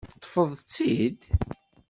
[0.11, 1.21] Teṭṭfeḍ-tt-id?